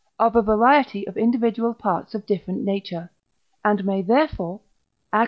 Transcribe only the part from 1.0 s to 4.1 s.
of individual parts of different nature, and may